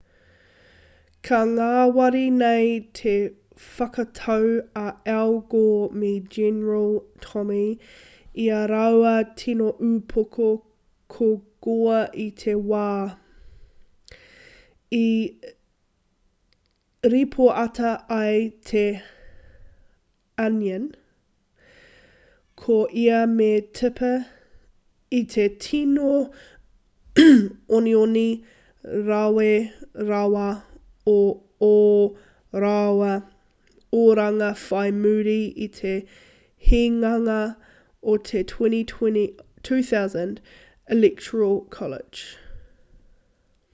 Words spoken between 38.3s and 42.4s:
2000 electoral college